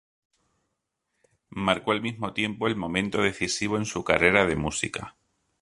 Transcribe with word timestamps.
Marcó 1.51 1.91
al 1.91 2.01
mismo 2.01 2.33
tiempo 2.33 2.65
el 2.65 2.75
momento 2.75 3.21
decisivo 3.21 3.77
de 3.77 3.85
su 3.85 4.03
carrera 4.03 4.47
de 4.47 4.55
música. 4.55 5.15